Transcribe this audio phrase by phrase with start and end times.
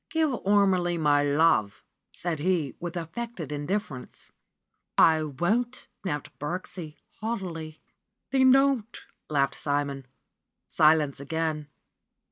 [0.09, 4.31] Give Ormelie my love/' said he with affected indifference.
[4.97, 7.79] 'T won't I" snapped Birksie haughtily.
[8.33, 10.07] ^'Then don't!" laughed Simon.
[10.67, 11.67] Silence again.